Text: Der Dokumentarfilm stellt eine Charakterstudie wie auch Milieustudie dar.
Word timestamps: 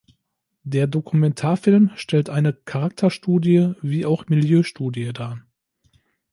Der 0.63 0.87
Dokumentarfilm 0.87 1.91
stellt 1.93 2.31
eine 2.31 2.53
Charakterstudie 2.53 3.73
wie 3.83 4.03
auch 4.07 4.25
Milieustudie 4.29 5.13
dar. 5.13 5.43